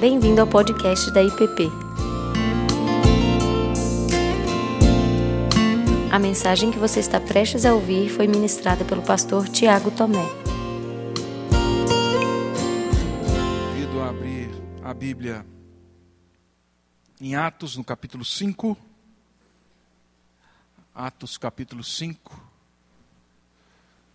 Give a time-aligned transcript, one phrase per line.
[0.00, 1.68] Bem-vindo ao podcast da IPP.
[6.10, 10.24] A mensagem que você está prestes a ouvir foi ministrada pelo pastor Tiago Tomé.
[13.68, 14.48] Convido a abrir
[14.82, 15.44] a Bíblia
[17.20, 18.74] em Atos, no capítulo 5.
[20.94, 22.42] Atos, capítulo 5.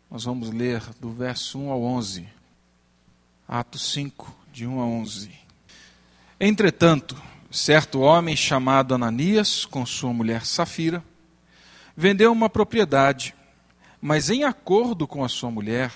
[0.09, 2.27] Nós vamos ler do verso 1 ao 11.
[3.47, 5.44] Atos 5, de 1 a 11.
[6.39, 7.15] Entretanto,
[7.49, 11.01] certo homem chamado Ananias, com sua mulher Safira,
[11.95, 13.33] vendeu uma propriedade,
[14.01, 15.93] mas em acordo com a sua mulher,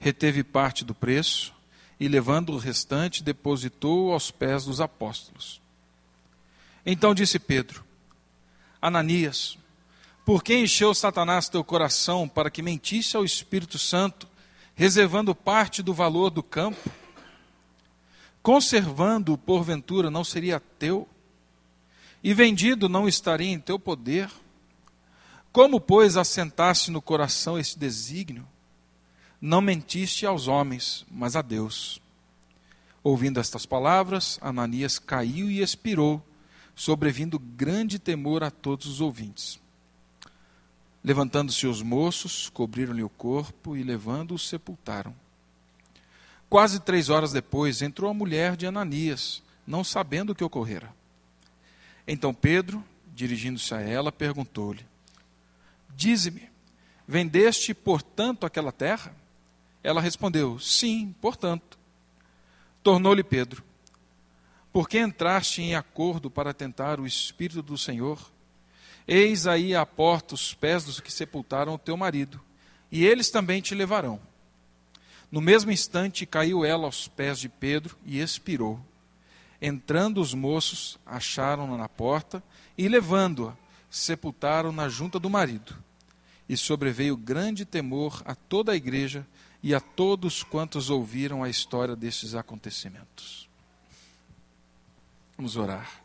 [0.00, 1.54] reteve parte do preço
[2.00, 5.60] e, levando o restante, depositou aos pés dos apóstolos.
[6.84, 7.84] Então disse Pedro:
[8.82, 9.56] Ananias,
[10.24, 14.26] por que encheu Satanás teu coração para que mentisse ao Espírito Santo,
[14.74, 16.90] reservando parte do valor do campo?
[18.46, 21.08] Conservando-o porventura não seria teu?
[22.22, 24.30] E vendido não estaria em teu poder?
[25.50, 28.46] Como, pois, assentaste no coração esse desígnio?
[29.40, 32.00] Não mentiste aos homens, mas a Deus.
[33.02, 36.24] Ouvindo estas palavras, Ananias caiu e expirou,
[36.72, 39.58] sobrevindo grande temor a todos os ouvintes.
[41.02, 45.25] Levantando-se os moços, cobriram-lhe o corpo e, levando-o, sepultaram.
[46.48, 50.94] Quase três horas depois, entrou a mulher de Ananias, não sabendo o que ocorrera.
[52.06, 54.86] Então Pedro, dirigindo-se a ela, perguntou-lhe:
[55.94, 56.48] Dize-me,
[57.06, 59.14] vendeste, portanto, aquela terra?
[59.82, 61.78] Ela respondeu: Sim, portanto.
[62.82, 63.64] Tornou-lhe Pedro:
[64.72, 68.30] Por que entraste em acordo para tentar o Espírito do Senhor?
[69.08, 72.40] Eis aí à porta os pés dos que sepultaram o teu marido,
[72.90, 74.20] e eles também te levarão.
[75.30, 78.80] No mesmo instante caiu ela aos pés de Pedro e expirou.
[79.60, 82.42] Entrando os moços, acharam-na na porta
[82.76, 83.56] e, levando-a,
[83.90, 85.76] sepultaram-na junta do marido.
[86.48, 89.26] E sobreveio grande temor a toda a igreja
[89.62, 93.48] e a todos quantos ouviram a história destes acontecimentos.
[95.36, 96.02] Vamos orar.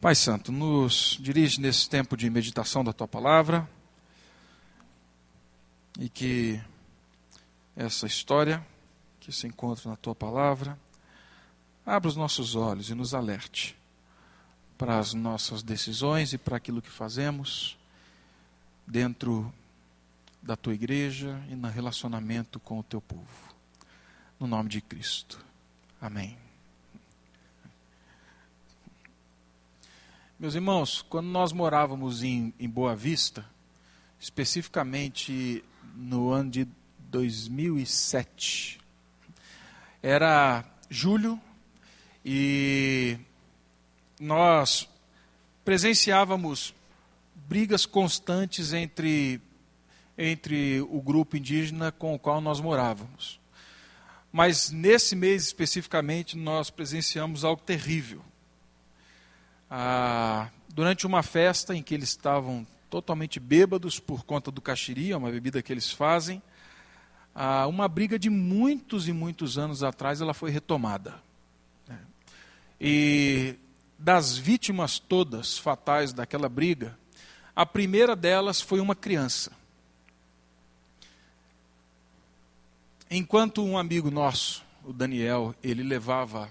[0.00, 3.68] Pai Santo, nos dirige nesse tempo de meditação da tua palavra
[6.00, 6.58] e que
[7.76, 8.66] essa história
[9.20, 10.78] que se encontra na tua palavra
[11.84, 13.76] abra os nossos olhos e nos alerte
[14.78, 17.76] para as nossas decisões e para aquilo que fazemos
[18.86, 19.52] dentro
[20.40, 23.54] da tua igreja e no relacionamento com o teu povo.
[24.38, 25.44] No nome de Cristo.
[26.00, 26.38] Amém.
[30.38, 33.44] Meus irmãos, quando nós morávamos em, em Boa Vista,
[34.18, 35.62] especificamente
[35.94, 36.68] no ano de
[37.10, 38.78] 2007.
[40.02, 41.40] Era julho
[42.24, 43.18] e
[44.18, 44.88] nós
[45.64, 46.74] presenciávamos
[47.48, 49.40] brigas constantes entre,
[50.16, 53.40] entre o grupo indígena com o qual nós morávamos.
[54.32, 58.22] Mas nesse mês especificamente nós presenciamos algo terrível.
[59.68, 65.16] Ah, durante uma festa em que eles estavam totalmente bêbados por conta do caxiri, é
[65.16, 66.42] uma bebida que eles fazem.
[67.32, 71.22] Ah, uma briga de muitos e muitos anos atrás, ela foi retomada.
[71.88, 71.98] Né?
[72.80, 73.54] E
[73.96, 76.98] das vítimas todas fatais daquela briga,
[77.54, 79.52] a primeira delas foi uma criança.
[83.08, 86.50] Enquanto um amigo nosso, o Daniel, ele levava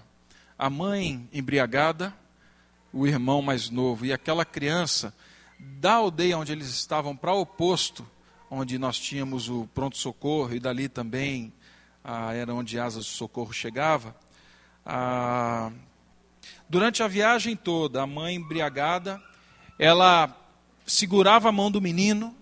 [0.58, 2.14] a mãe embriagada,
[2.92, 5.14] o irmão mais novo e aquela criança
[5.60, 8.08] da aldeia onde eles estavam para o oposto,
[8.50, 11.52] onde nós tínhamos o pronto-socorro, e dali também
[12.02, 14.16] ah, era onde Asas do Socorro chegava.
[14.84, 15.70] Ah,
[16.68, 19.22] durante a viagem toda, a mãe embriagada,
[19.78, 20.34] ela
[20.86, 22.34] segurava a mão do menino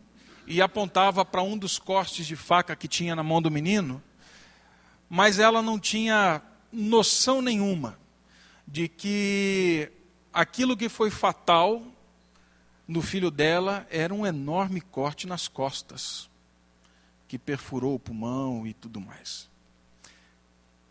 [0.47, 4.03] e apontava para um dos cortes de faca que tinha na mão do menino,
[5.11, 6.41] mas ela não tinha
[6.73, 7.99] noção nenhuma
[8.67, 9.91] de que
[10.33, 11.83] aquilo que foi fatal
[12.89, 16.31] no filho dela era um enorme corte nas costas,
[17.29, 19.47] que perfurou o pulmão e tudo mais.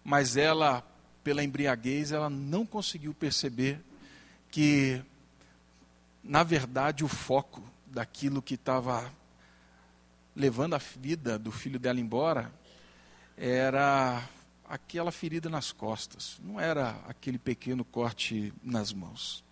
[0.04, 0.84] Mas ela,
[1.24, 3.84] pela embriaguez, ela não conseguiu perceber
[4.52, 5.02] que,
[6.24, 9.12] na verdade, o foco daquilo que estava
[10.36, 12.54] levando a vida do filho dela embora
[13.36, 14.24] era
[14.70, 19.47] aquela ferida nas costas, não era aquele pequeno corte nas mãos.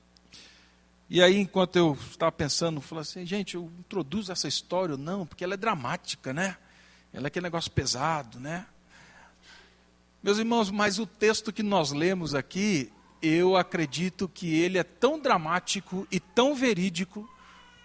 [1.07, 5.25] E aí, enquanto eu estava pensando, falei assim, gente, eu introduzo essa história ou não,
[5.25, 6.57] porque ela é dramática, né?
[7.13, 8.65] Ela é aquele negócio pesado, né?
[10.23, 12.91] Meus irmãos, mas o texto que nós lemos aqui,
[13.21, 17.29] eu acredito que ele é tão dramático e tão verídico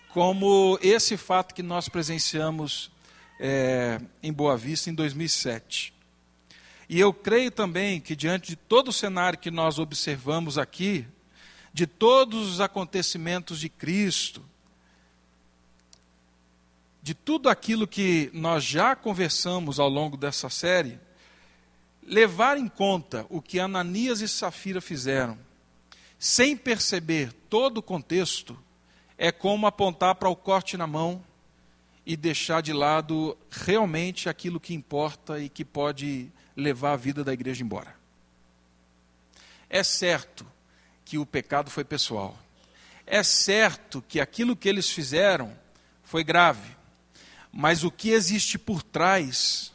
[0.08, 2.90] como esse fato que nós presenciamos
[3.38, 5.93] é, em Boa Vista em 2007.
[6.88, 11.06] E eu creio também que, diante de todo o cenário que nós observamos aqui,
[11.72, 14.43] de todos os acontecimentos de Cristo,
[17.02, 20.99] de tudo aquilo que nós já conversamos ao longo dessa série,
[22.02, 25.38] levar em conta o que Ananias e Safira fizeram,
[26.19, 28.58] sem perceber todo o contexto,
[29.16, 31.25] é como apontar para o corte na mão
[32.05, 37.32] e deixar de lado realmente aquilo que importa e que pode levar a vida da
[37.32, 37.94] igreja embora.
[39.69, 40.44] É certo
[41.10, 42.38] que o pecado foi pessoal.
[43.04, 45.52] É certo que aquilo que eles fizeram
[46.04, 46.76] foi grave.
[47.52, 49.72] Mas o que existe por trás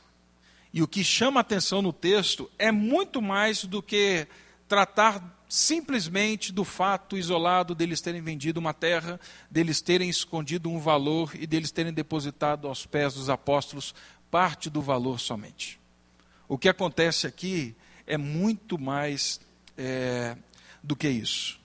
[0.74, 4.26] e o que chama atenção no texto é muito mais do que
[4.66, 9.20] tratar simplesmente do fato isolado deles terem vendido uma terra,
[9.52, 13.94] deles terem escondido um valor e deles terem depositado aos pés dos apóstolos
[14.32, 15.82] parte do valor somente.
[16.48, 17.76] O que acontece aqui
[18.08, 19.42] é muito mais
[19.78, 20.38] é,
[20.86, 21.60] do que isso.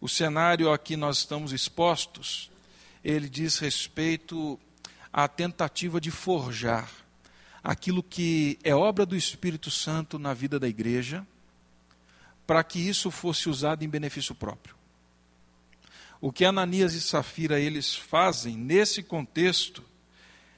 [0.00, 2.50] O cenário a que nós estamos expostos,
[3.04, 4.58] ele diz respeito
[5.12, 6.90] à tentativa de forjar
[7.62, 11.26] aquilo que é obra do Espírito Santo na vida da igreja,
[12.46, 14.74] para que isso fosse usado em benefício próprio.
[16.20, 19.84] O que Ananias e Safira eles fazem nesse contexto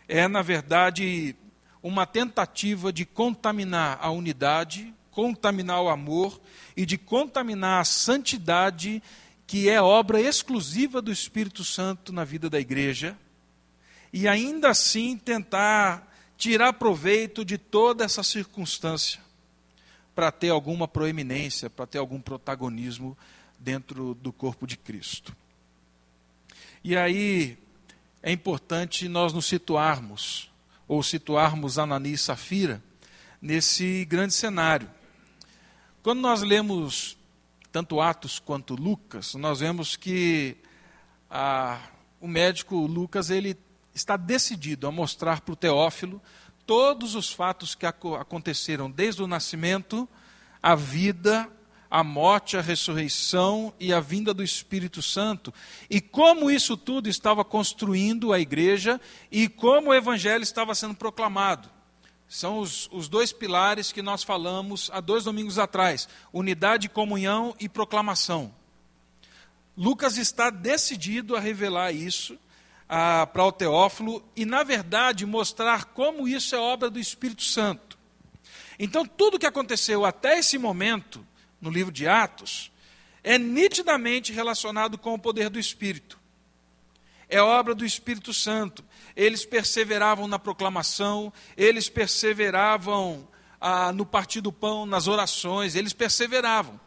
[0.09, 1.37] é, na verdade,
[1.83, 6.41] uma tentativa de contaminar a unidade, contaminar o amor
[6.77, 9.03] e de contaminar a santidade,
[9.47, 13.17] que é obra exclusiva do Espírito Santo na vida da igreja,
[14.13, 19.21] e ainda assim tentar tirar proveito de toda essa circunstância
[20.15, 23.17] para ter alguma proeminência, para ter algum protagonismo
[23.59, 25.37] dentro do corpo de Cristo.
[26.83, 27.59] E aí
[28.23, 30.51] é importante nós nos situarmos
[30.89, 32.83] ou situarmos Anani e Safira
[33.41, 34.89] nesse grande cenário.
[36.03, 37.19] Quando nós lemos
[37.71, 40.57] tanto Atos quanto Lucas, nós vemos que
[41.29, 41.79] a,
[42.19, 43.55] o médico Lucas ele
[43.95, 46.23] está decidido a mostrar para o Teófilo
[46.65, 50.09] todos os fatos que aconteceram desde o nascimento,
[50.63, 51.47] a vida,
[51.91, 55.53] a morte, a ressurreição e a vinda do Espírito Santo,
[55.91, 58.99] e como isso tudo estava construindo a igreja
[59.31, 61.69] e como o evangelho estava sendo proclamado.
[62.31, 67.69] São os, os dois pilares que nós falamos há dois domingos atrás: unidade, comunhão e
[67.69, 68.55] proclamação.
[69.77, 72.39] Lucas está decidido a revelar isso
[72.87, 77.99] para o Teófilo e, na verdade, mostrar como isso é obra do Espírito Santo.
[78.79, 81.27] Então, tudo que aconteceu até esse momento
[81.61, 82.71] no livro de Atos,
[83.25, 86.17] é nitidamente relacionado com o poder do Espírito.
[87.29, 88.85] É obra do Espírito Santo.
[89.17, 93.27] Eles perseveravam na proclamação, eles perseveravam
[93.61, 96.81] ah, no partir do pão, nas orações, eles perseveravam.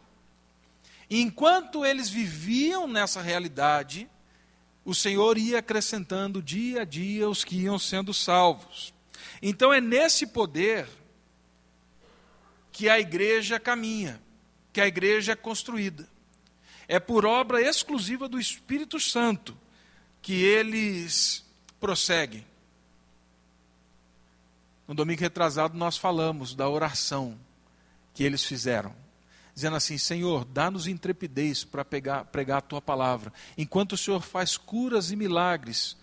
[1.09, 4.09] E enquanto eles viviam nessa realidade,
[4.83, 8.93] o Senhor ia acrescentando dia a dia os que iam sendo salvos.
[9.41, 10.87] Então é nesse poder
[12.71, 14.19] que a igreja caminha
[14.73, 16.09] que a igreja é construída.
[16.87, 19.55] É por obra exclusiva do Espírito Santo
[20.21, 21.45] que eles
[21.83, 22.45] prosseguem.
[24.87, 27.37] No domingo retrasado nós falamos da oração
[28.13, 28.95] que eles fizeram,
[29.53, 35.11] dizendo assim: Senhor, dá-nos intrepidez para pregar a tua palavra, enquanto o Senhor faz curas
[35.11, 35.97] e milagres.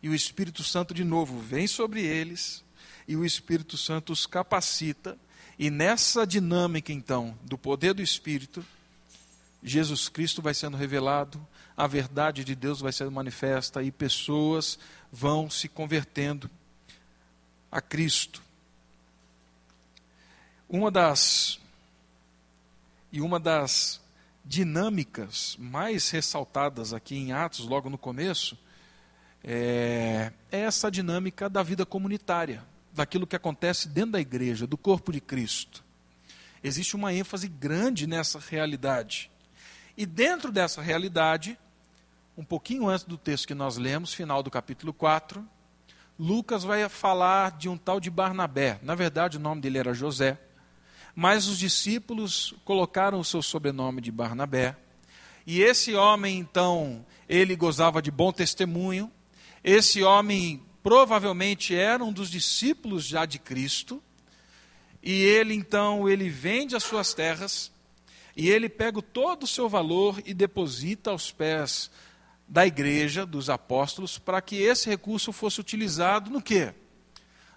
[0.00, 2.62] E o Espírito Santo de novo vem sobre eles,
[3.08, 5.18] e o Espírito Santo os capacita
[5.58, 8.64] e nessa dinâmica, então, do poder do Espírito,
[9.60, 11.44] Jesus Cristo vai sendo revelado,
[11.76, 14.78] a verdade de Deus vai sendo manifesta e pessoas
[15.10, 16.50] vão se convertendo
[17.70, 18.42] a Cristo.
[20.68, 21.60] Uma das
[23.10, 24.00] e uma das
[24.44, 28.56] dinâmicas mais ressaltadas aqui em Atos, logo no começo,
[29.44, 35.12] é, é essa dinâmica da vida comunitária daquilo que acontece dentro da igreja, do corpo
[35.12, 35.84] de Cristo.
[36.62, 39.30] Existe uma ênfase grande nessa realidade.
[39.96, 41.58] E dentro dessa realidade,
[42.36, 45.46] um pouquinho antes do texto que nós lemos, final do capítulo 4,
[46.18, 48.78] Lucas vai falar de um tal de Barnabé.
[48.82, 50.38] Na verdade, o nome dele era José.
[51.14, 54.76] Mas os discípulos colocaram o seu sobrenome de Barnabé.
[55.46, 59.10] E esse homem, então, ele gozava de bom testemunho.
[59.62, 64.02] Esse homem provavelmente era um dos discípulos já de Cristo,
[65.02, 67.71] e ele então ele vende as suas terras
[68.36, 71.90] e ele pega todo o seu valor e deposita aos pés
[72.48, 76.74] da igreja, dos apóstolos, para que esse recurso fosse utilizado no quê?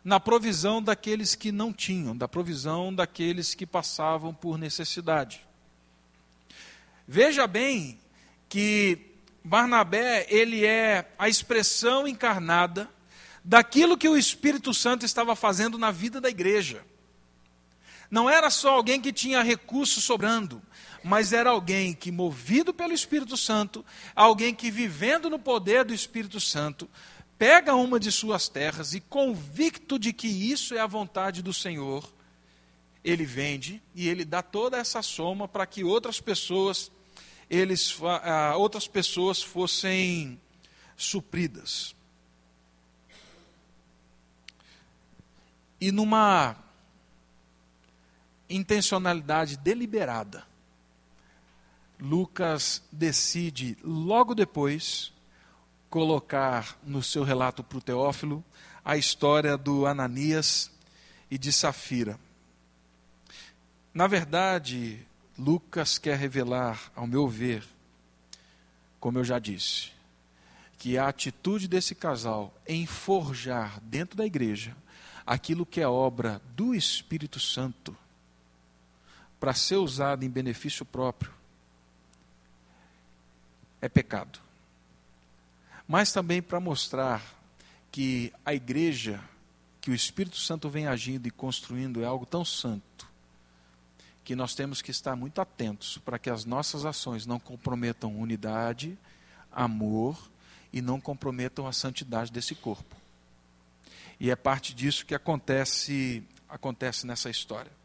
[0.03, 5.45] Na provisão daqueles que não tinham, da provisão daqueles que passavam por necessidade.
[7.07, 7.99] Veja bem
[8.47, 12.89] que Barnabé, ele é a expressão encarnada
[13.43, 16.83] daquilo que o Espírito Santo estava fazendo na vida da igreja.
[18.15, 20.61] Não era só alguém que tinha recursos sobrando,
[21.03, 26.39] mas era alguém que, movido pelo Espírito Santo, alguém que, vivendo no poder do Espírito
[26.39, 26.89] Santo,
[27.37, 32.09] pega uma de suas terras e, convicto de que isso é a vontade do Senhor,
[33.03, 36.89] ele vende e ele dá toda essa soma para que outras pessoas,
[37.49, 37.97] eles,
[38.55, 40.39] outras pessoas fossem
[40.95, 41.93] supridas.
[45.81, 46.63] E numa
[48.55, 50.45] intencionalidade deliberada,
[51.99, 55.13] Lucas decide logo depois
[55.89, 58.43] colocar no seu relato para o Teófilo
[58.83, 60.69] a história do Ananias
[61.31, 62.19] e de Safira.
[63.93, 65.05] Na verdade,
[65.37, 67.63] Lucas quer revelar, ao meu ver,
[68.99, 69.91] como eu já disse,
[70.77, 74.75] que a atitude desse casal em forjar dentro da igreja
[75.25, 77.97] aquilo que é obra do Espírito Santo
[79.45, 81.31] para ser usado em benefício próprio
[83.79, 84.39] é pecado.
[85.87, 87.21] Mas também para mostrar
[87.91, 89.21] que a igreja,
[89.79, 93.07] que o Espírito Santo vem agindo e construindo é algo tão santo,
[94.23, 98.97] que nós temos que estar muito atentos para que as nossas ações não comprometam unidade,
[99.51, 100.17] amor
[100.73, 102.95] e não comprometam a santidade desse corpo.
[104.19, 107.84] E é parte disso que acontece acontece nessa história.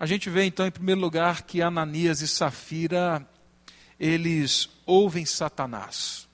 [0.00, 3.26] A gente vê então, em primeiro lugar, que Ananias e Safira,
[3.98, 6.28] eles ouvem Satanás.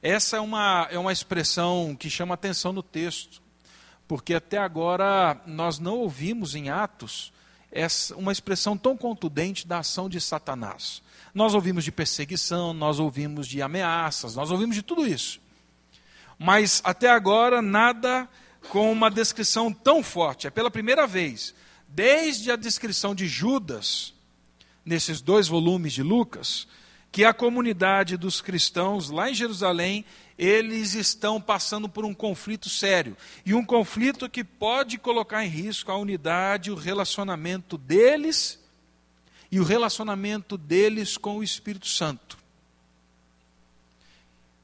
[0.00, 3.42] Essa é uma, é uma expressão que chama atenção no texto,
[4.06, 7.32] porque até agora nós não ouvimos em Atos
[7.72, 11.02] essa, uma expressão tão contundente da ação de Satanás.
[11.34, 15.40] Nós ouvimos de perseguição, nós ouvimos de ameaças, nós ouvimos de tudo isso.
[16.38, 18.28] Mas até agora nada
[18.68, 20.46] com uma descrição tão forte.
[20.46, 21.52] É pela primeira vez
[21.94, 24.14] desde a descrição de Judas,
[24.84, 26.66] nesses dois volumes de Lucas,
[27.10, 30.04] que a comunidade dos cristãos lá em Jerusalém,
[30.38, 33.16] eles estão passando por um conflito sério.
[33.44, 38.58] E um conflito que pode colocar em risco a unidade, o relacionamento deles
[39.50, 42.38] e o relacionamento deles com o Espírito Santo.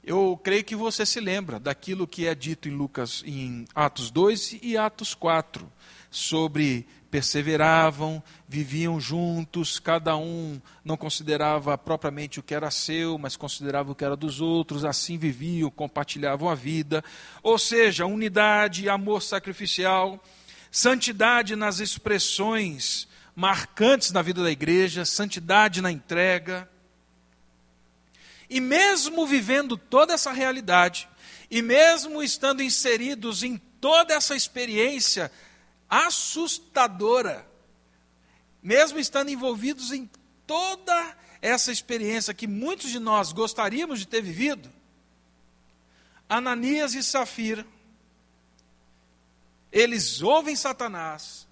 [0.02, 4.60] Eu creio que você se lembra daquilo que é dito em Lucas em Atos 2
[4.62, 5.70] e Atos 4
[6.10, 13.92] sobre perseveravam, viviam juntos, cada um não considerava propriamente o que era seu, mas considerava
[13.92, 17.02] o que era dos outros, assim viviam, compartilhavam a vida.
[17.42, 20.22] Ou seja, unidade, amor sacrificial,
[20.70, 26.68] santidade nas expressões marcantes na vida da igreja, santidade na entrega.
[28.50, 31.08] E mesmo vivendo toda essa realidade,
[31.50, 35.30] e mesmo estando inseridos em toda essa experiência
[35.88, 37.46] assustadora,
[38.62, 40.08] mesmo estando envolvidos em
[40.46, 44.70] toda essa experiência que muitos de nós gostaríamos de ter vivido,
[46.28, 47.66] Ananias e Safira,
[49.70, 51.46] eles ouvem Satanás,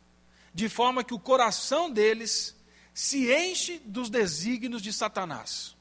[0.52, 2.54] de forma que o coração deles
[2.92, 5.76] se enche dos desígnios de Satanás.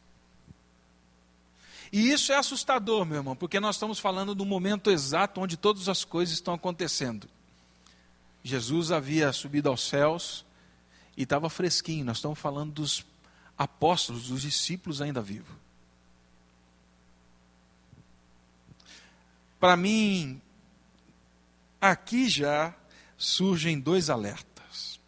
[1.92, 5.88] E isso é assustador, meu irmão, porque nós estamos falando do momento exato onde todas
[5.88, 7.30] as coisas estão acontecendo.
[8.46, 10.46] Jesus havia subido aos céus
[11.18, 12.06] e estava fresquinho.
[12.06, 13.04] Nós estamos falando dos
[13.58, 15.56] apóstolos, dos discípulos ainda vivos.
[19.60, 20.40] Para mim,
[21.82, 22.72] aqui já
[23.18, 25.00] surgem dois alertas.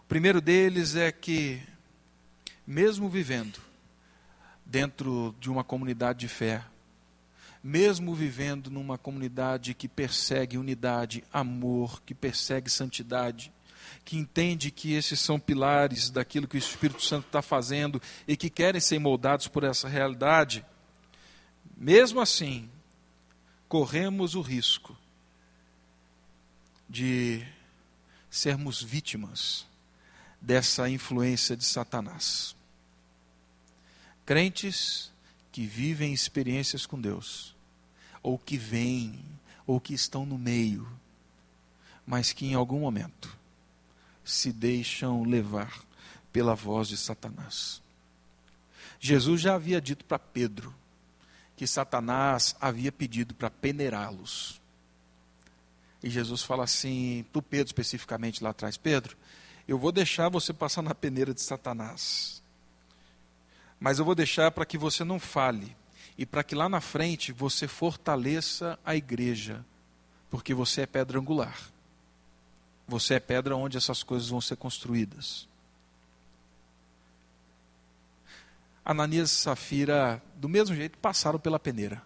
[0.00, 1.62] O primeiro deles é que,
[2.66, 3.60] mesmo vivendo
[4.64, 6.64] dentro de uma comunidade de fé,
[7.64, 13.50] mesmo vivendo numa comunidade que persegue unidade, amor, que persegue santidade,
[14.04, 18.50] que entende que esses são pilares daquilo que o Espírito Santo está fazendo e que
[18.50, 20.62] querem ser moldados por essa realidade,
[21.74, 22.68] mesmo assim,
[23.66, 24.94] corremos o risco
[26.86, 27.42] de
[28.28, 29.66] sermos vítimas
[30.38, 32.54] dessa influência de Satanás.
[34.26, 35.10] Crentes
[35.50, 37.53] que vivem experiências com Deus
[38.24, 39.22] ou que vêm,
[39.66, 40.88] ou que estão no meio,
[42.06, 43.36] mas que em algum momento
[44.24, 45.84] se deixam levar
[46.32, 47.82] pela voz de Satanás.
[48.98, 50.74] Jesus já havia dito para Pedro
[51.54, 54.60] que Satanás havia pedido para peneirá-los.
[56.02, 59.16] E Jesus fala assim, para Pedro especificamente lá atrás: Pedro,
[59.68, 62.42] eu vou deixar você passar na peneira de Satanás,
[63.78, 65.76] mas eu vou deixar para que você não fale
[66.16, 69.64] e para que lá na frente você fortaleça a igreja,
[70.30, 71.58] porque você é pedra angular.
[72.86, 75.48] Você é pedra onde essas coisas vão ser construídas.
[78.84, 82.02] Ananias e Safira, do mesmo jeito, passaram pela peneira.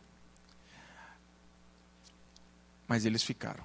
[2.87, 3.65] Mas eles ficaram.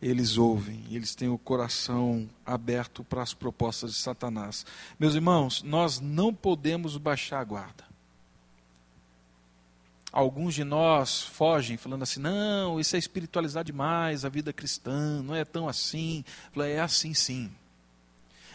[0.00, 4.66] Eles ouvem, eles têm o coração aberto para as propostas de Satanás.
[4.98, 7.95] Meus irmãos, nós não podemos baixar a guarda.
[10.16, 15.34] Alguns de nós fogem falando assim: não, isso é espiritualizar demais a vida cristã, não
[15.34, 16.24] é tão assim.
[16.56, 17.52] É assim sim.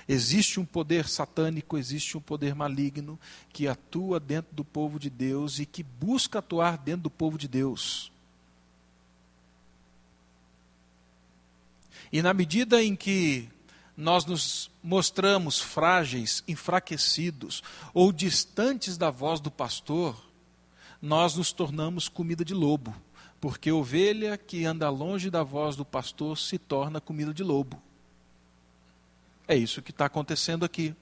[0.10, 3.20] Existe um poder satânico, existe um poder maligno
[3.54, 7.48] que atua dentro do povo de Deus e que busca atuar dentro do povo de
[7.48, 8.12] Deus.
[12.12, 13.48] E na medida em que
[13.96, 17.62] nós nos mostramos frágeis, enfraquecidos
[17.94, 20.31] ou distantes da voz do pastor,
[21.02, 22.96] nós nos tornamos comida de lobo,
[23.40, 27.82] porque ovelha que anda longe da voz do pastor se torna comida de lobo.
[29.48, 30.96] É isso que está acontecendo aqui.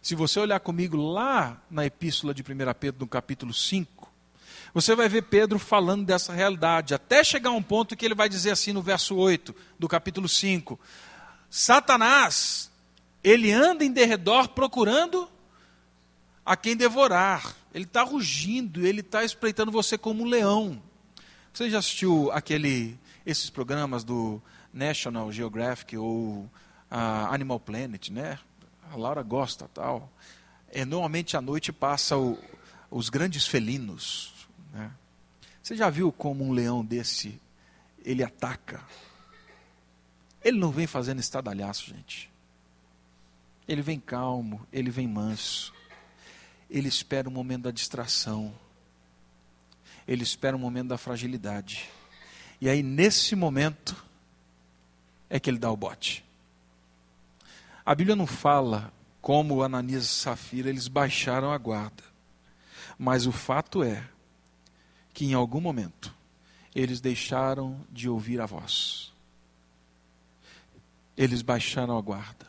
[0.00, 2.44] Se você olhar comigo lá na epístola de 1
[2.78, 4.10] Pedro, no capítulo 5,
[4.72, 8.28] você vai ver Pedro falando dessa realidade, até chegar a um ponto que ele vai
[8.28, 10.78] dizer assim no verso 8 do capítulo 5:
[11.50, 12.70] Satanás,
[13.22, 15.28] ele anda em derredor procurando
[16.44, 17.54] a quem devorar.
[17.76, 20.82] Ele está rugindo, ele está espreitando você como um leão.
[21.52, 24.40] Você já assistiu aquele, esses programas do
[24.72, 26.50] National Geographic ou
[26.90, 28.38] a Animal Planet, né?
[28.90, 30.10] A Laura gosta tal.
[30.70, 32.38] É, normalmente à noite passa o,
[32.90, 34.32] os grandes felinos.
[34.72, 34.90] Né?
[35.62, 37.38] Você já viu como um leão desse
[38.02, 38.82] ele ataca?
[40.42, 42.30] Ele não vem fazendo estadalhaço, gente.
[43.68, 45.75] Ele vem calmo, ele vem manso.
[46.68, 48.52] Ele espera o momento da distração.
[50.06, 51.88] Ele espera o momento da fragilidade.
[52.60, 53.96] E aí, nesse momento,
[55.28, 56.24] é que ele dá o bote.
[57.84, 62.02] A Bíblia não fala como Ananias e Safira eles baixaram a guarda.
[62.98, 64.08] Mas o fato é
[65.12, 66.14] que em algum momento
[66.74, 69.12] eles deixaram de ouvir a voz.
[71.16, 72.46] Eles baixaram a guarda.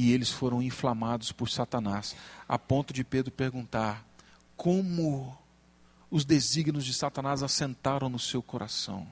[0.00, 2.14] E eles foram inflamados por Satanás,
[2.48, 4.06] a ponto de Pedro perguntar:
[4.56, 5.36] como
[6.08, 9.08] os desígnios de Satanás assentaram no seu coração?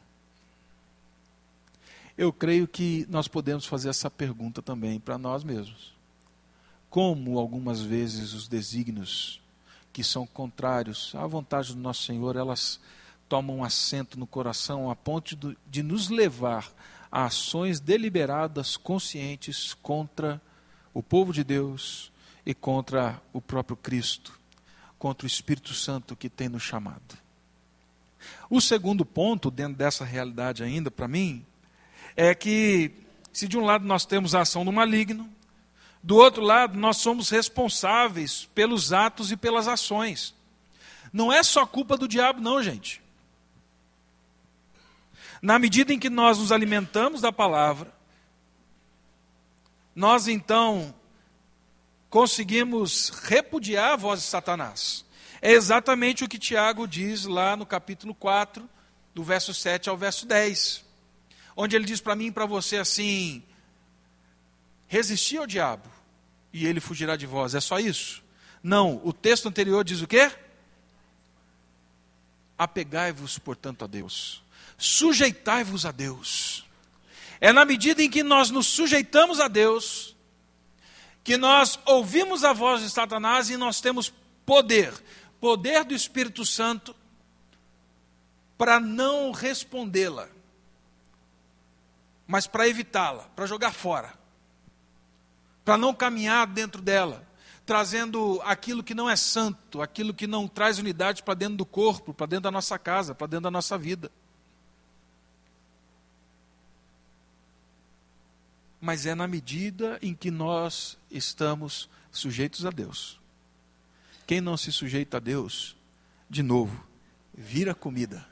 [2.17, 5.93] Eu creio que nós podemos fazer essa pergunta também para nós mesmos.
[6.89, 9.43] Como algumas vezes os desígnios
[9.93, 12.79] que são contrários à vontade do nosso Senhor, elas
[13.29, 15.37] tomam assento no coração a ponto
[15.69, 16.73] de nos levar
[17.11, 20.41] a ações deliberadas, conscientes contra
[20.97, 22.11] o povo de Deus
[22.47, 24.33] e contra o próprio Cristo,
[24.99, 27.19] contra o Espírito Santo que tem nos chamado.
[28.49, 31.45] O segundo ponto, dentro dessa realidade ainda, para mim,
[32.17, 32.93] é que,
[33.31, 35.31] se de um lado nós temos a ação do maligno,
[36.03, 40.35] do outro lado nós somos responsáveis pelos atos e pelas ações.
[41.13, 43.03] Não é só culpa do diabo, não, gente.
[45.43, 47.95] Na medida em que nós nos alimentamos da palavra,
[49.97, 50.95] nós então
[52.09, 55.05] conseguimos repudiar a voz de Satanás.
[55.43, 58.69] É exatamente o que Tiago diz lá no capítulo 4,
[59.13, 60.87] do verso 7 ao verso 10
[61.57, 63.43] onde ele diz para mim e para você assim:
[64.87, 65.91] resistir ao diabo
[66.53, 67.55] e ele fugirá de vós.
[67.55, 68.23] É só isso?
[68.63, 70.31] Não, o texto anterior diz o quê?
[72.59, 74.43] Apegai-vos, portanto, a Deus.
[74.77, 76.66] Sujeitai-vos a Deus.
[77.41, 80.15] É na medida em que nós nos sujeitamos a Deus
[81.23, 84.13] que nós ouvimos a voz de Satanás e nós temos
[84.45, 84.93] poder,
[85.41, 86.95] poder do Espírito Santo
[88.57, 90.29] para não respondê-la
[92.27, 94.13] mas para evitá-la, para jogar fora,
[95.65, 97.27] para não caminhar dentro dela,
[97.65, 102.13] trazendo aquilo que não é santo, aquilo que não traz unidade para dentro do corpo,
[102.13, 104.11] para dentro da nossa casa, para dentro da nossa vida.
[108.81, 113.19] Mas é na medida em que nós estamos sujeitos a Deus.
[114.27, 115.77] Quem não se sujeita a Deus,
[116.29, 116.85] de novo,
[117.33, 118.27] vira comida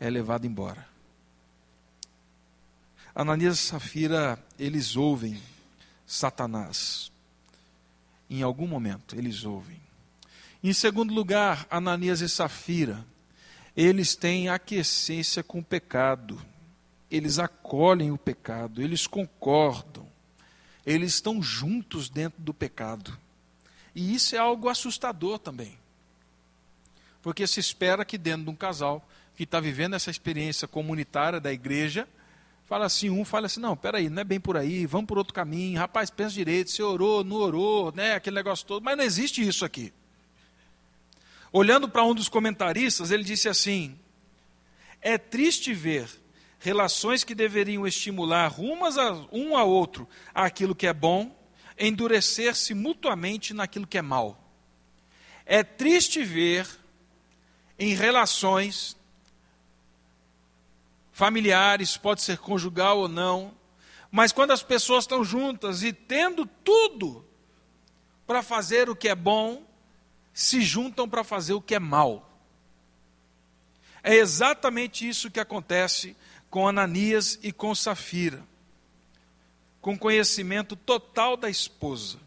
[0.00, 0.86] é levado embora.
[3.14, 5.40] Ananias e Safira, eles ouvem
[6.06, 7.10] Satanás.
[8.30, 9.80] Em algum momento, eles ouvem.
[10.62, 13.04] Em segundo lugar, Ananias e Safira,
[13.76, 16.40] eles têm aquiescência com o pecado.
[17.10, 20.06] Eles acolhem o pecado, eles concordam.
[20.84, 23.18] Eles estão juntos dentro do pecado.
[23.94, 25.78] E isso é algo assustador também.
[27.22, 31.52] Porque se espera que dentro de um casal que está vivendo essa experiência comunitária da
[31.52, 32.08] igreja,
[32.66, 35.32] fala assim, um fala assim, não, peraí, não é bem por aí, vamos por outro
[35.32, 39.46] caminho, rapaz, pensa direito, você orou, não orou, né, aquele negócio todo, mas não existe
[39.46, 39.92] isso aqui.
[41.52, 43.98] Olhando para um dos comentaristas, ele disse assim:
[45.00, 46.08] é triste ver
[46.58, 51.34] relações que deveriam estimular umas a, um a outro aquilo que é bom,
[51.78, 54.36] endurecer-se mutuamente naquilo que é mal.
[55.46, 56.68] É triste ver
[57.78, 58.96] em relações
[61.12, 63.54] familiares, pode ser conjugal ou não,
[64.10, 67.24] mas quando as pessoas estão juntas e tendo tudo
[68.26, 69.64] para fazer o que é bom,
[70.32, 72.28] se juntam para fazer o que é mal.
[74.02, 76.16] É exatamente isso que acontece
[76.50, 78.42] com Ananias e com Safira.
[79.80, 82.18] Com conhecimento total da esposa,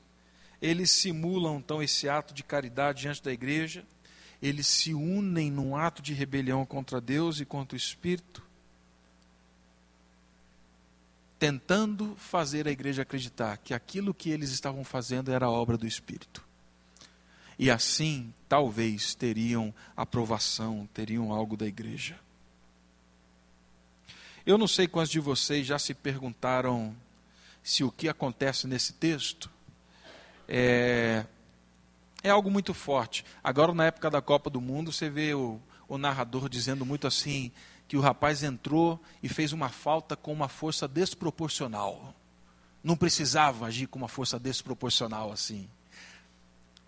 [0.62, 3.84] eles simulam então esse ato de caridade diante da igreja,
[4.42, 8.42] eles se unem num ato de rebelião contra Deus e contra o Espírito,
[11.38, 16.44] tentando fazer a igreja acreditar que aquilo que eles estavam fazendo era obra do Espírito.
[17.58, 22.20] E assim, talvez teriam aprovação, teriam algo da igreja.
[24.46, 26.96] Eu não sei quantos de vocês já se perguntaram
[27.64, 29.50] se o que acontece nesse texto
[30.48, 31.26] é,
[32.24, 33.24] é algo muito forte.
[33.44, 37.52] Agora, na época da Copa do Mundo, você vê o, o narrador dizendo muito assim:
[37.88, 42.16] que o rapaz entrou e fez uma falta com uma força desproporcional.
[42.84, 45.70] Não precisava agir com uma força desproporcional assim.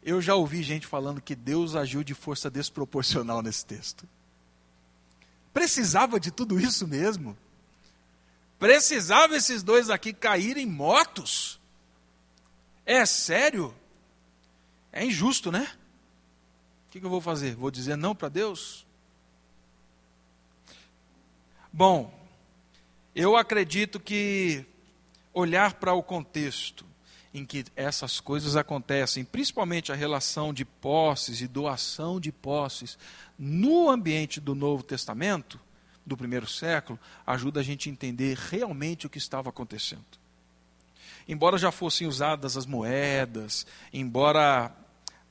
[0.02, 4.08] Eu já ouvi gente falando que Deus agiu de força desproporcional nesse texto.
[5.54, 7.38] Precisava de tudo isso mesmo?
[8.64, 11.60] Precisava esses dois aqui caírem mortos?
[12.86, 13.76] É sério?
[14.90, 15.70] É injusto, né?
[16.88, 17.56] O que eu vou fazer?
[17.56, 18.88] Vou dizer não para Deus?
[21.74, 22.18] Bom,
[23.14, 24.66] eu acredito que
[25.34, 26.86] olhar para o contexto
[27.34, 32.98] em que essas coisas acontecem, principalmente a relação de posses e doação de posses
[33.38, 35.60] no ambiente do Novo Testamento,
[36.06, 40.04] do primeiro século, ajuda a gente a entender realmente o que estava acontecendo.
[41.28, 44.76] Embora já fossem usadas as moedas, embora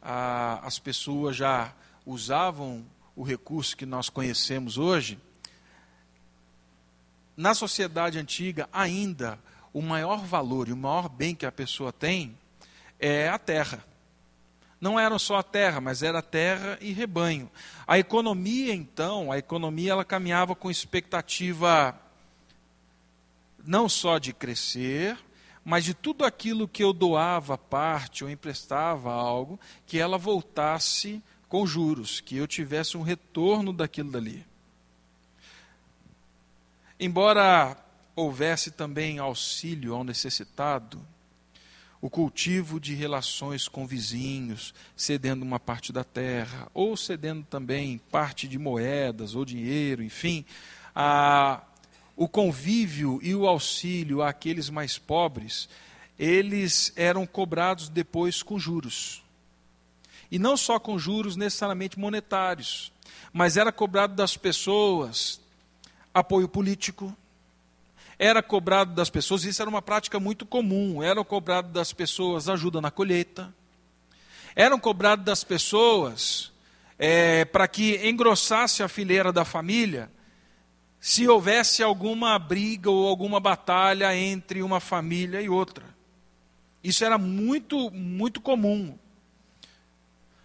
[0.00, 1.74] ah, as pessoas já
[2.06, 5.18] usavam o recurso que nós conhecemos hoje,
[7.36, 9.38] na sociedade antiga, ainda,
[9.72, 12.36] o maior valor e o maior bem que a pessoa tem
[12.98, 13.84] é a terra.
[14.82, 17.48] Não era só a terra, mas era terra e rebanho.
[17.86, 21.96] A economia, então, a economia ela caminhava com expectativa
[23.64, 25.16] não só de crescer,
[25.64, 31.64] mas de tudo aquilo que eu doava parte ou emprestava algo, que ela voltasse com
[31.64, 34.44] juros, que eu tivesse um retorno daquilo dali.
[36.98, 37.76] Embora
[38.16, 41.00] houvesse também auxílio ao necessitado,
[42.02, 48.48] o cultivo de relações com vizinhos, cedendo uma parte da terra, ou cedendo também parte
[48.48, 50.44] de moedas ou dinheiro, enfim,
[50.92, 51.62] a,
[52.16, 55.68] o convívio e o auxílio àqueles mais pobres,
[56.18, 59.22] eles eram cobrados depois com juros.
[60.28, 62.92] E não só com juros necessariamente monetários,
[63.32, 65.40] mas era cobrado das pessoas
[66.12, 67.16] apoio político,
[68.24, 72.80] era cobrado das pessoas, isso era uma prática muito comum, era cobrado das pessoas ajuda
[72.80, 73.52] na colheita,
[74.54, 76.52] eram cobrado das pessoas
[76.96, 80.08] é, para que engrossasse a fileira da família,
[81.00, 85.84] se houvesse alguma briga ou alguma batalha entre uma família e outra.
[86.80, 88.96] Isso era muito, muito comum.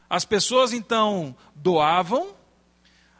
[0.09, 2.36] As pessoas então doavam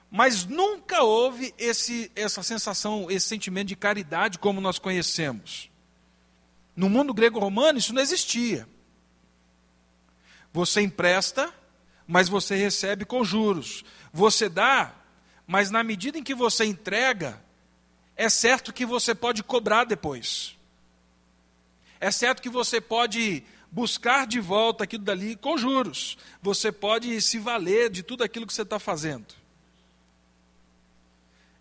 [0.10, 5.70] mas nunca houve esse, essa sensação, esse sentimento de caridade como nós conhecemos.
[6.76, 8.68] No mundo grego-romano isso não existia.
[10.54, 11.54] Você empresta,
[12.08, 13.84] mas você recebe com juros.
[14.14, 14.96] Você dá,
[15.46, 17.44] mas na medida em que você entrega,
[18.16, 20.56] é certo que você pode cobrar depois.
[22.00, 26.18] É certo que você pode buscar de volta aquilo dali com juros.
[26.42, 29.47] Você pode se valer de tudo aquilo que você está fazendo.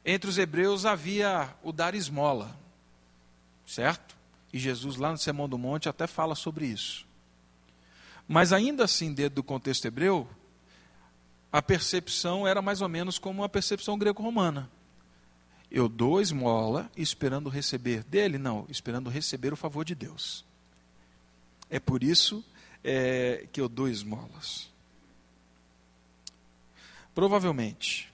[0.06, 2.56] Entre os hebreus havia o dar esmola,
[3.66, 4.16] certo?
[4.52, 7.04] E Jesus, lá no Sermão do Monte, até fala sobre isso.
[8.28, 10.28] Mas ainda assim, dentro do contexto hebreu,
[11.52, 14.70] a percepção era mais ou menos como a percepção greco-romana.
[15.68, 18.38] Eu dou esmola esperando receber dele?
[18.38, 20.44] Não, esperando receber o favor de Deus.
[21.68, 22.44] É por isso
[22.84, 24.70] é, que eu dou esmolas.
[27.12, 28.12] Provavelmente,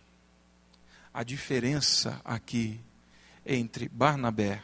[1.13, 2.81] a diferença aqui
[3.45, 4.63] entre Barnabé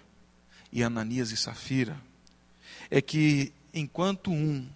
[0.73, 2.01] e Ananias e Safira
[2.91, 4.67] é que enquanto um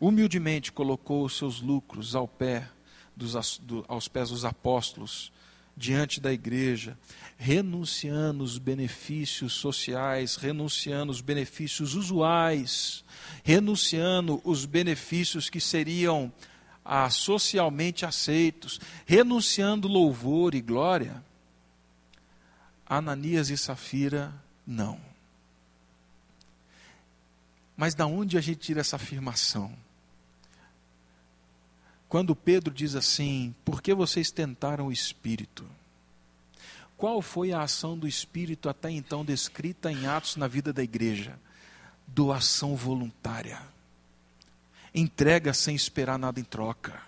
[0.00, 2.68] humildemente colocou os seus lucros ao pé
[3.16, 5.32] dos, do, aos pés dos apóstolos,
[5.76, 6.98] diante da igreja,
[7.38, 13.04] renunciando os benefícios sociais, renunciando os benefícios usuais,
[13.42, 16.32] renunciando os benefícios que seriam
[16.84, 21.22] ah, socialmente aceitos, renunciando louvor e glória.
[22.86, 24.32] Ananias e Safira,
[24.66, 25.00] não.
[27.76, 29.72] Mas da onde a gente tira essa afirmação?
[32.08, 35.64] Quando Pedro diz assim: Por que vocês tentaram o Espírito?
[36.96, 41.38] Qual foi a ação do Espírito até então descrita em Atos na vida da igreja?
[42.06, 43.60] Doação voluntária.
[44.94, 47.00] Entrega sem esperar nada em troca.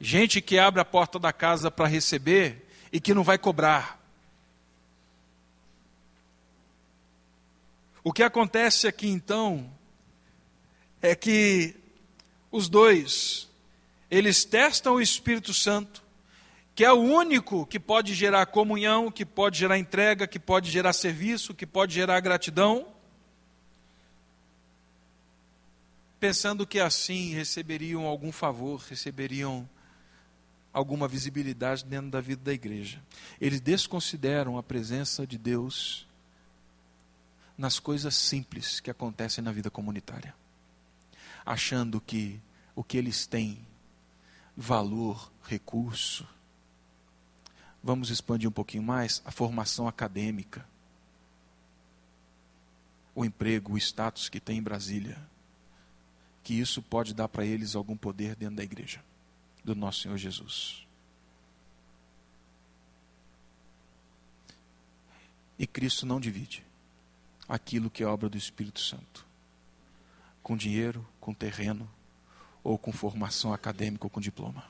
[0.00, 4.00] Gente que abre a porta da casa para receber e que não vai cobrar.
[8.04, 9.68] O que acontece aqui então
[11.02, 11.74] é que
[12.52, 13.48] os dois
[14.10, 16.02] eles testam o Espírito Santo,
[16.74, 20.92] que é o único que pode gerar comunhão, que pode gerar entrega, que pode gerar
[20.92, 22.86] serviço, que pode gerar gratidão,
[26.26, 29.68] pensando que assim receberiam algum favor, receberiam
[30.72, 33.00] alguma visibilidade dentro da vida da igreja.
[33.40, 36.04] Eles desconsideram a presença de Deus
[37.56, 40.34] nas coisas simples que acontecem na vida comunitária,
[41.44, 42.40] achando que
[42.74, 43.64] o que eles têm
[44.56, 46.26] valor, recurso.
[47.84, 50.66] Vamos expandir um pouquinho mais a formação acadêmica,
[53.14, 55.16] o emprego, o status que tem em Brasília,
[56.46, 59.02] que isso pode dar para eles algum poder dentro da igreja
[59.64, 60.86] do nosso Senhor Jesus.
[65.58, 66.62] E Cristo não divide
[67.48, 69.26] aquilo que é obra do Espírito Santo
[70.40, 71.90] com dinheiro, com terreno,
[72.62, 74.62] ou com formação acadêmica ou com diploma.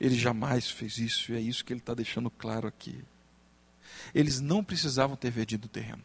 [0.00, 3.04] Ele jamais fez isso, e é isso que ele está deixando claro aqui.
[4.14, 6.04] Eles não precisavam ter vendido o terreno.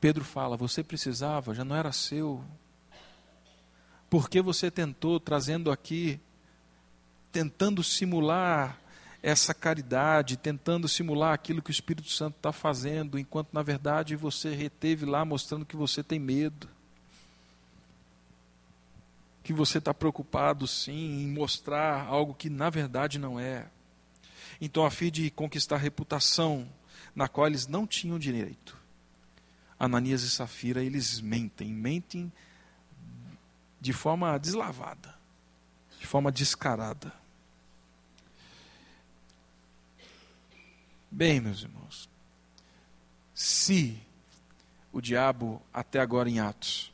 [0.00, 2.44] Pedro fala: Você precisava, já não era seu.
[4.10, 6.20] Porque você tentou, trazendo aqui,
[7.32, 8.78] tentando simular
[9.22, 14.54] essa caridade, tentando simular aquilo que o Espírito Santo está fazendo, enquanto na verdade você
[14.54, 16.68] reteve lá mostrando que você tem medo
[19.50, 23.66] que você está preocupado sim em mostrar algo que na verdade não é.
[24.60, 26.68] Então, a fim de conquistar reputação
[27.14, 28.76] na qual eles não tinham direito,
[29.76, 32.30] Ananias e Safira eles mentem, mentem
[33.80, 35.14] de forma deslavada,
[35.98, 37.12] de forma descarada.
[41.10, 42.08] Bem, meus irmãos,
[43.34, 44.00] se
[44.92, 46.92] o diabo, até agora em Atos,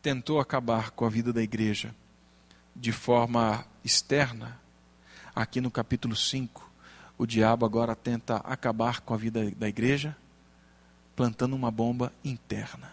[0.00, 1.94] tentou acabar com a vida da igreja
[2.74, 4.58] de forma externa,
[5.34, 6.70] aqui no capítulo 5,
[7.16, 10.16] o diabo agora tenta acabar com a vida da igreja,
[11.14, 12.92] plantando uma bomba interna.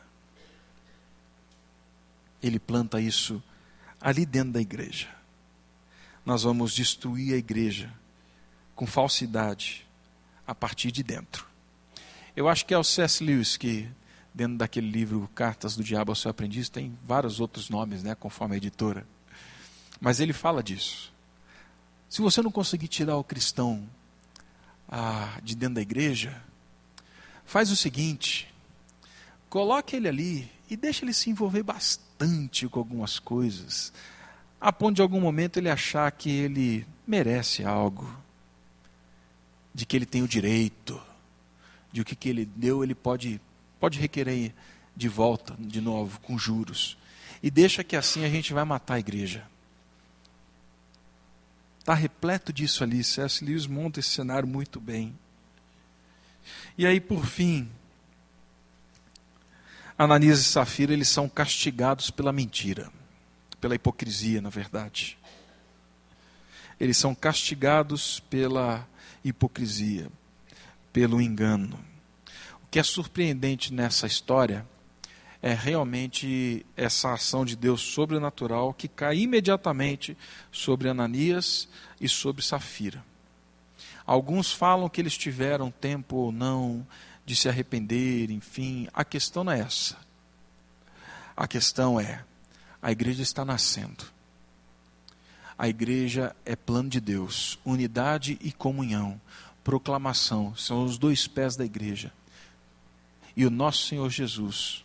[2.42, 3.42] Ele planta isso
[4.00, 5.08] ali dentro da igreja.
[6.26, 7.92] Nós vamos destruir a igreja
[8.76, 9.86] com falsidade
[10.46, 11.46] a partir de dentro.
[12.36, 13.24] Eu acho que é o C.S.
[13.24, 13.90] Lewis que
[14.34, 18.56] dentro daquele livro Cartas do Diabo ao Seu Aprendiz, tem vários outros nomes, né, conforme
[18.56, 19.06] a editora.
[20.00, 21.12] Mas ele fala disso.
[22.10, 23.88] Se você não conseguir tirar o cristão
[24.88, 26.42] ah, de dentro da igreja,
[27.46, 28.52] faz o seguinte:
[29.50, 33.92] coloque ele ali e deixe ele se envolver bastante com algumas coisas,
[34.60, 38.10] a ponto de algum momento ele achar que ele merece algo,
[39.74, 41.00] de que ele tem o direito,
[41.92, 43.42] de o que, que ele deu ele pode
[43.82, 44.54] pode requerer
[44.96, 46.98] de volta, de novo, com juros.
[47.44, 49.46] E deixa que assim a gente vai matar a igreja.
[51.80, 53.04] Está repleto disso ali.
[53.04, 53.44] C.S.
[53.44, 55.18] Lewis monta esse cenário muito bem.
[56.78, 57.70] E aí, por fim,
[60.04, 62.92] Ananias e Safira, eles são castigados pela mentira,
[63.60, 65.16] pela hipocrisia, na verdade.
[66.80, 68.88] Eles são castigados pela
[69.24, 70.08] hipocrisia,
[70.92, 71.80] pelo engano.
[72.64, 74.66] O que é surpreendente nessa história
[75.40, 80.18] é realmente essa ação de Deus sobrenatural que cai imediatamente
[80.52, 83.06] sobre Ananias e sobre Safira.
[84.04, 86.88] Alguns falam que eles tiveram tempo ou não
[87.26, 89.98] de se arrepender, enfim, a questão não é essa.
[91.36, 92.24] A questão é:
[92.82, 94.06] a igreja está nascendo.
[95.58, 99.22] A igreja é plano de Deus, unidade e comunhão,
[99.64, 102.12] proclamação, são os dois pés da igreja.
[103.38, 104.84] E o nosso Senhor Jesus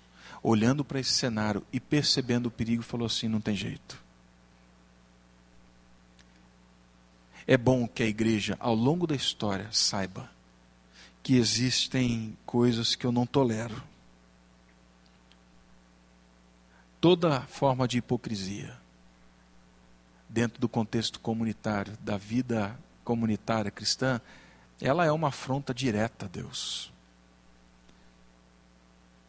[0.48, 4.00] olhando para esse cenário e percebendo o perigo, falou assim: não tem jeito.
[7.44, 10.30] É bom que a igreja, ao longo da história, saiba
[11.26, 13.82] que existem coisas que eu não tolero.
[17.00, 18.78] Toda forma de hipocrisia,
[20.28, 24.20] dentro do contexto comunitário, da vida comunitária cristã,
[24.80, 26.92] ela é uma afronta direta a Deus.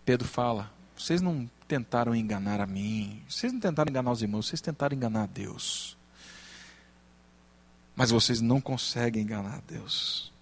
[0.05, 4.61] Pedro fala: vocês não tentaram enganar a mim, vocês não tentaram enganar os irmãos, vocês
[4.61, 5.97] tentaram enganar a Deus.
[7.95, 10.36] Mas vocês não conseguem enganar a Deus.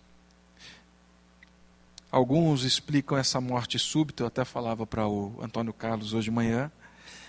[2.15, 6.71] Alguns explicam essa morte súbita, eu até falava para o Antônio Carlos hoje de manhã,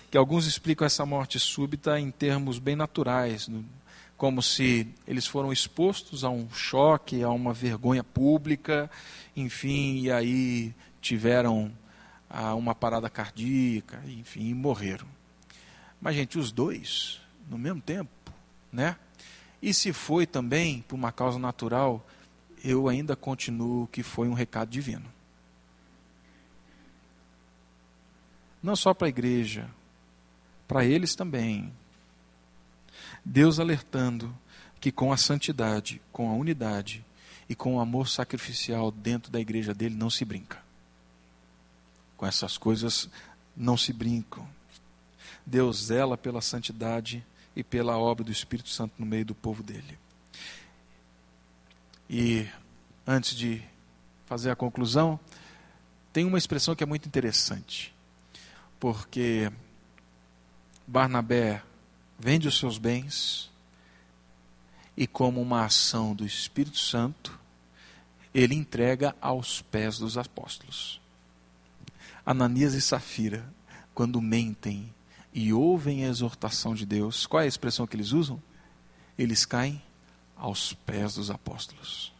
[0.09, 3.49] que alguns explicam essa morte súbita em termos bem naturais,
[4.15, 8.89] como se eles foram expostos a um choque, a uma vergonha pública,
[9.35, 11.69] enfim, e aí tiveram
[12.29, 15.07] a uma parada cardíaca, enfim, morreram.
[15.99, 17.19] Mas, gente, os dois,
[17.49, 18.09] no mesmo tempo,
[18.71, 18.95] né?
[19.61, 22.07] E se foi também por uma causa natural,
[22.63, 25.05] eu ainda continuo que foi um recado divino.
[28.61, 29.69] Não só para a igreja,
[30.67, 31.71] para eles também.
[33.23, 34.35] Deus alertando
[34.79, 37.05] que com a santidade, com a unidade
[37.47, 40.61] e com o amor sacrificial dentro da igreja dele não se brinca.
[42.15, 43.09] Com essas coisas
[43.55, 44.47] não se brincam.
[45.45, 49.97] Deus zela pela santidade e pela obra do Espírito Santo no meio do povo dele.
[52.09, 52.47] E
[53.05, 53.61] antes de
[54.25, 55.19] fazer a conclusão,
[56.13, 57.93] tem uma expressão que é muito interessante,
[58.79, 59.51] porque
[60.85, 61.61] Barnabé
[62.17, 63.51] vende os seus bens
[64.95, 67.37] e, como uma ação do Espírito Santo,
[68.33, 71.01] ele entrega aos pés dos apóstolos.
[72.25, 73.47] Ananias e Safira,
[73.93, 74.93] quando mentem
[75.33, 78.41] e ouvem a exortação de Deus, qual é a expressão que eles usam?
[79.17, 79.81] Eles caem
[80.37, 82.13] aos pés dos apóstolos.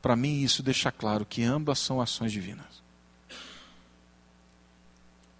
[0.00, 2.82] Para mim, isso deixa claro que ambas são ações divinas.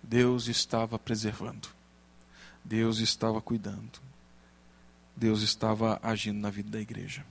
[0.02, 1.68] Deus estava preservando,
[2.64, 4.00] Deus estava cuidando,
[5.14, 7.24] Deus estava agindo na vida da igreja.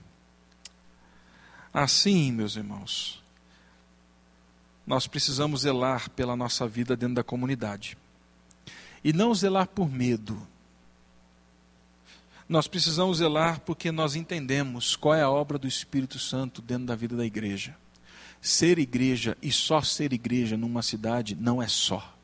[1.74, 3.24] Assim, meus irmãos,
[4.86, 7.98] nós precisamos zelar pela nossa vida dentro da comunidade.
[9.04, 10.48] E não zelar por medo.
[12.48, 16.96] Nós precisamos zelar porque nós entendemos qual é a obra do Espírito Santo dentro da
[16.96, 17.76] vida da igreja.
[18.42, 22.16] Ser igreja e só ser igreja numa cidade não é só.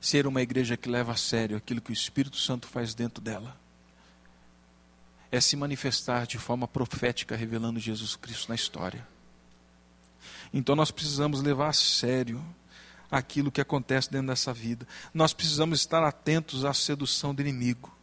[0.00, 3.56] Ser uma igreja que leva a sério aquilo que o Espírito Santo faz dentro dela
[5.30, 9.06] é se manifestar de forma profética, revelando Jesus Cristo na história.
[10.52, 12.44] Então nós precisamos levar a sério
[13.10, 14.86] aquilo que acontece dentro dessa vida.
[15.12, 17.93] Nós precisamos estar atentos à sedução do inimigo.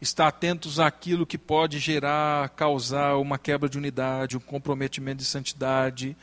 [0.00, 6.16] Estar atentos àquilo que pode gerar, causar uma quebra de unidade, um comprometimento de santidade.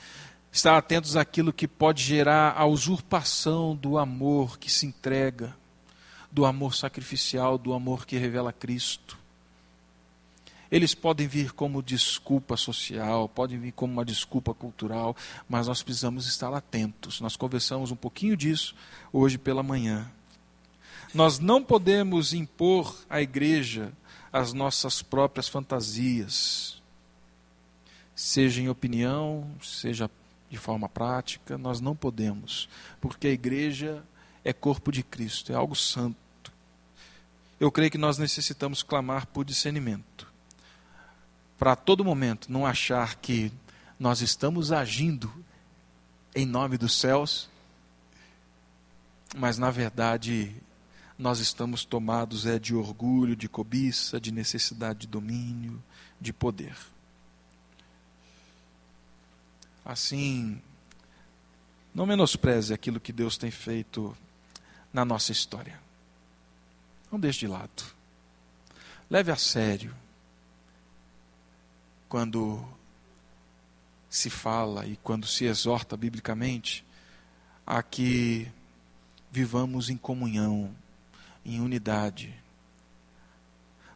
[0.51, 5.53] Estar atentos àquilo que pode gerar a usurpação do amor que se entrega,
[6.31, 9.17] do amor sacrificial, do amor que revela Cristo.
[10.71, 15.15] Eles podem vir como desculpa social, podem vir como uma desculpa cultural,
[15.47, 17.21] mas nós precisamos estar atentos.
[17.21, 18.75] Nós conversamos um pouquinho disso
[19.13, 20.09] hoje pela manhã.
[21.15, 23.91] Nós não podemos impor à igreja
[24.31, 26.81] as nossas próprias fantasias,
[28.13, 30.11] seja em opinião, seja
[30.49, 34.03] de forma prática, nós não podemos, porque a igreja
[34.43, 36.51] é corpo de Cristo, é algo santo.
[37.59, 40.27] Eu creio que nós necessitamos clamar por discernimento
[41.57, 43.51] para todo momento não achar que
[43.97, 45.31] nós estamos agindo
[46.35, 47.49] em nome dos céus,
[49.35, 50.53] mas na verdade
[51.17, 55.81] nós estamos tomados é de orgulho, de cobiça, de necessidade de domínio,
[56.19, 56.75] de poder.
[59.83, 60.61] Assim,
[61.93, 64.15] não menospreze aquilo que Deus tem feito
[64.91, 65.79] na nossa história.
[67.11, 67.83] Não deixe de lado.
[69.09, 69.95] Leve a sério
[72.09, 72.65] quando
[74.09, 76.85] se fala e quando se exorta biblicamente
[77.65, 78.49] a que
[79.31, 80.73] vivamos em comunhão,
[81.45, 82.33] em unidade.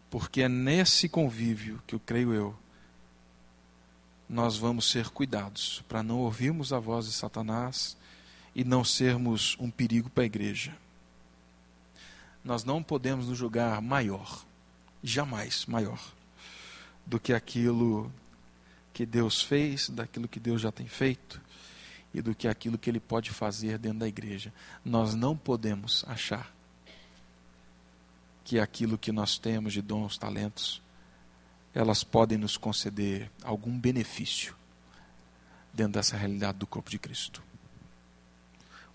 [0.10, 2.56] Porque é nesse convívio que eu creio eu,
[4.30, 7.98] nós vamos ser cuidados para não ouvirmos a voz de Satanás
[8.54, 10.78] e não sermos um perigo para a igreja.
[12.44, 14.46] Nós não podemos nos julgar maior,
[15.04, 16.00] jamais maior,
[17.06, 18.12] do que aquilo
[18.94, 21.42] que Deus fez, daquilo que Deus já tem feito
[22.14, 24.54] e do que aquilo que Ele pode fazer dentro da igreja.
[24.86, 26.54] Nós não podemos achar
[28.44, 30.82] que aquilo que nós temos de dons, talentos,
[31.74, 34.56] elas podem nos conceder algum benefício
[35.74, 37.44] dentro dessa realidade do corpo de Cristo.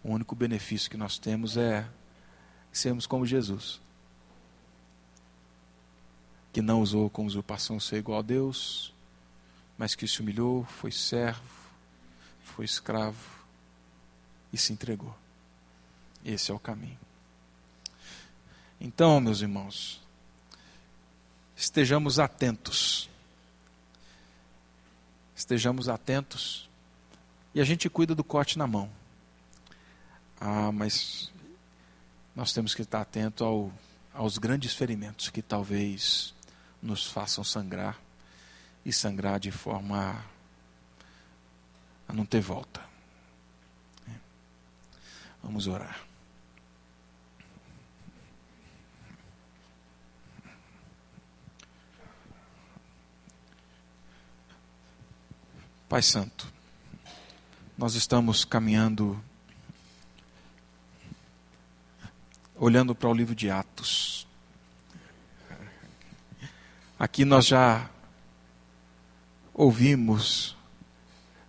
[0.03, 1.89] O único benefício que nós temos é
[2.73, 3.81] sermos como Jesus,
[6.53, 8.93] que não usou como usurpação ser igual a Deus,
[9.79, 11.43] mas que se humilhou, foi servo,
[12.43, 13.19] foi escravo
[14.53, 15.15] e se entregou.
[16.25, 16.99] Esse é o caminho.
[18.85, 19.99] Então, meus irmãos,
[21.57, 23.09] estejamos atentos.
[25.35, 26.69] Estejamos atentos.
[27.55, 28.91] E a gente cuida do corte na mão.
[30.39, 31.33] Ah, mas
[32.37, 33.73] nós temos que estar atento ao,
[34.13, 36.35] aos grandes ferimentos que talvez
[36.83, 37.99] nos façam sangrar
[38.85, 40.23] e sangrar de forma
[42.07, 42.83] a não ter volta.
[45.43, 46.05] Vamos orar.
[55.87, 56.51] Pai Santo,
[57.77, 59.23] nós estamos caminhando,
[62.57, 64.27] olhando para o livro de Atos.
[66.99, 67.91] Aqui nós já
[69.53, 70.57] ouvimos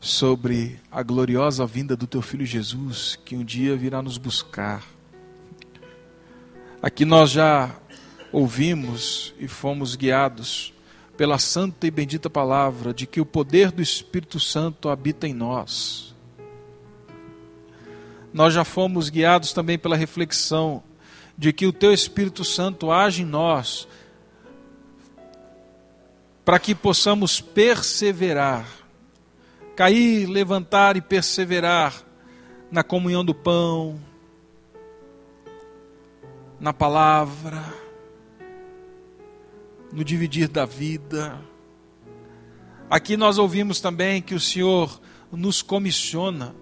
[0.02, 4.84] sobre a gloriosa vinda do teu filho Jesus, que um dia virá nos buscar.
[6.82, 7.74] Aqui nós já
[8.34, 10.75] ouvimos e fomos guiados
[11.18, 16.14] pela santa e bendita palavra de que o poder do Espírito Santo habita em nós.
[18.34, 20.84] Nós já fomos guiados também pela reflexão
[21.38, 23.88] de que o teu Espírito Santo age em nós
[26.44, 28.68] para que possamos perseverar,
[29.76, 32.04] cair, levantar e perseverar
[32.70, 34.00] na comunhão do pão,
[36.60, 37.64] na palavra,
[39.96, 41.42] no dividir da vida.
[42.90, 46.54] Aqui nós ouvimos também que o Senhor nos comissiona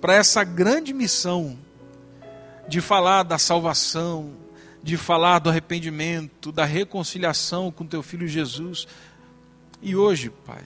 [0.00, 1.58] para essa grande missão
[2.68, 4.36] de falar da salvação,
[4.80, 8.86] de falar do arrependimento, da reconciliação com teu filho Jesus,
[9.82, 10.64] e hoje, Pai,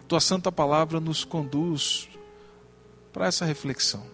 [0.00, 2.10] a tua santa palavra nos conduz
[3.10, 4.04] para essa reflexão.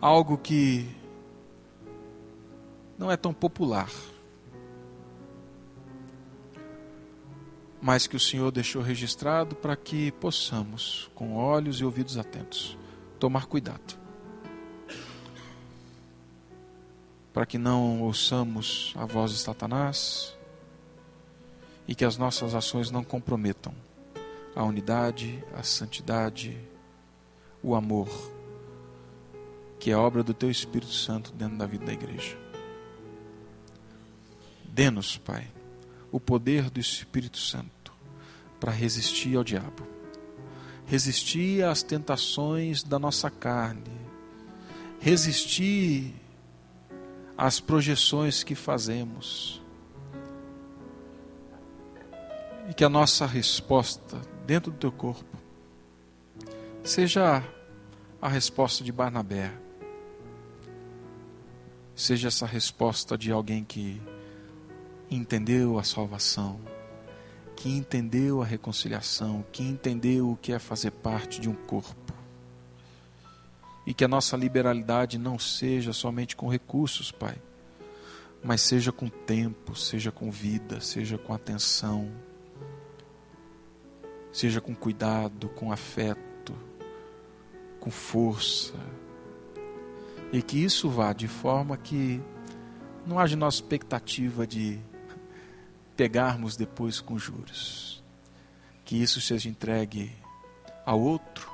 [0.00, 0.88] Algo que
[2.98, 3.90] não é tão popular,
[7.80, 12.76] mas que o Senhor deixou registrado para que possamos, com olhos e ouvidos atentos,
[13.18, 13.98] tomar cuidado.
[17.38, 20.36] para que não ouçamos a voz de Satanás
[21.86, 23.72] e que as nossas ações não comprometam
[24.56, 26.58] a unidade, a santidade,
[27.62, 28.08] o amor,
[29.78, 32.47] que é obra do Teu Espírito Santo dentro da vida da igreja.
[34.78, 35.44] Dê-nos, Pai,
[36.12, 37.92] o poder do Espírito Santo
[38.60, 39.84] para resistir ao diabo,
[40.86, 43.90] resistir às tentações da nossa carne,
[45.00, 46.14] resistir
[47.36, 49.60] as projeções que fazemos.
[52.70, 55.36] E que a nossa resposta dentro do teu corpo
[56.84, 57.42] seja
[58.22, 59.52] a resposta de Barnabé.
[61.96, 64.00] Seja essa resposta de alguém que
[65.10, 66.60] entendeu a salvação,
[67.56, 72.14] que entendeu a reconciliação, que entendeu o que é fazer parte de um corpo
[73.88, 77.36] e que a nossa liberalidade não seja somente com recursos, Pai,
[78.44, 82.12] mas seja com tempo, seja com vida, seja com atenção,
[84.30, 86.54] seja com cuidado, com afeto,
[87.80, 88.74] com força.
[90.34, 92.20] E que isso vá de forma que
[93.06, 94.78] não haja nossa expectativa de
[95.98, 98.00] pegarmos depois com juros.
[98.84, 100.12] Que isso seja entregue
[100.86, 101.50] ao outro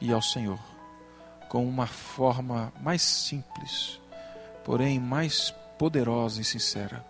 [0.00, 0.58] e ao Senhor
[1.50, 4.00] com uma forma mais simples,
[4.64, 7.04] porém mais poderosa e sincera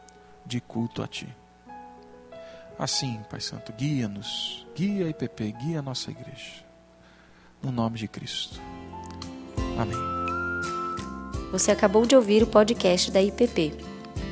[0.45, 1.29] de culto a Ti.
[2.77, 6.65] Assim, Pai Santo, guia-nos, guia a IPP, guia a nossa igreja.
[7.63, 8.61] No nome de Cristo.
[9.79, 9.97] Amém.
[11.53, 13.92] Você acabou de ouvir o podcast da IPP.